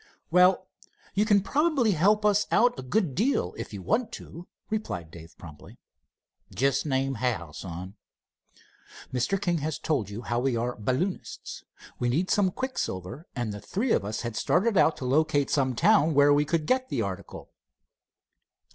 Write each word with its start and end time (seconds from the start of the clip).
"Well, 0.31 0.67
you 1.13 1.25
can 1.25 1.41
probably 1.43 1.91
help 1.91 2.25
us 2.25 2.47
out 2.49 2.79
a 2.79 2.81
good 2.81 3.13
deal 3.13 3.53
if 3.55 3.71
you 3.71 3.83
want 3.83 4.11
to," 4.13 4.47
replied 4.71 5.11
Dave 5.11 5.37
promptly. 5.37 5.77
"Just 6.51 6.87
name 6.87 7.13
how, 7.13 7.51
son." 7.51 7.97
"Mr. 9.13 9.39
King 9.39 9.59
has 9.59 9.77
told 9.77 10.09
you 10.09 10.23
how 10.23 10.39
we 10.39 10.57
are 10.57 10.75
balloonists. 10.75 11.63
We 11.99 12.09
need 12.09 12.31
some 12.31 12.49
quicksilver, 12.49 13.27
and 13.35 13.53
the 13.53 13.61
three 13.61 13.91
of 13.91 14.03
us 14.03 14.21
had 14.21 14.35
started 14.35 14.75
out 14.75 14.97
to 14.97 15.05
locate 15.05 15.51
some 15.51 15.75
town 15.75 16.15
where 16.15 16.33
we 16.33 16.45
could 16.45 16.65
get 16.65 16.89
the 16.89 17.03
article." 17.03 17.51